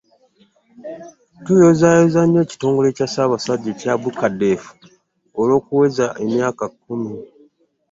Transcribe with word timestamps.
Tuyozaayoza 1.43 2.21
nnyo 2.23 2.39
ekitongole 2.45 2.89
kya 2.97 3.07
Ssaabasajja 3.09 3.69
ekya 3.73 3.93
BUCADEF 4.01 4.61
Olw'okuweza 5.39 6.05
emyaka 6.23 6.65
kkumi. 6.71 7.11